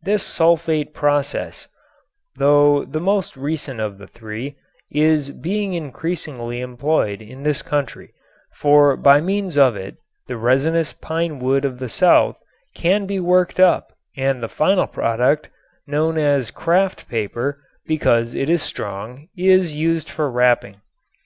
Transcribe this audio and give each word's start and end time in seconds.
This 0.00 0.24
sulfate 0.24 0.94
process, 0.94 1.68
though 2.36 2.86
the 2.86 3.00
most 3.02 3.36
recent 3.36 3.80
of 3.80 3.98
the 3.98 4.06
three, 4.06 4.56
is 4.90 5.28
being 5.30 5.74
increasingly 5.74 6.62
employed 6.62 7.20
in 7.20 7.42
this 7.42 7.60
country, 7.60 8.14
for 8.54 8.96
by 8.96 9.20
means 9.20 9.58
of 9.58 9.76
it 9.76 9.98
the 10.26 10.38
resinous 10.38 10.94
pine 10.94 11.38
wood 11.38 11.66
of 11.66 11.80
the 11.80 11.90
South 11.90 12.38
can 12.74 13.04
be 13.04 13.20
worked 13.20 13.60
up 13.60 13.92
and 14.16 14.42
the 14.42 14.48
final 14.48 14.86
product, 14.86 15.50
known 15.86 16.16
as 16.16 16.50
kraft 16.50 17.06
paper 17.06 17.62
because 17.84 18.32
it 18.34 18.48
is 18.48 18.62
strong, 18.62 19.28
is 19.36 19.76
used 19.76 20.08
for 20.08 20.30
wrapping. 20.30 20.80